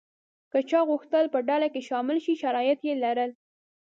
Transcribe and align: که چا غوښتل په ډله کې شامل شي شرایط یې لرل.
که 0.51 0.59
چا 0.69 0.79
غوښتل 0.89 1.25
په 1.33 1.39
ډله 1.49 1.67
کې 1.73 1.81
شامل 1.89 2.17
شي 2.25 2.33
شرایط 2.43 2.79
یې 2.87 2.93
لرل. 3.03 3.31